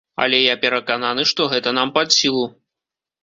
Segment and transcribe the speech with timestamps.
[0.23, 2.43] Але я перакананы, што гэта нам пад сілу.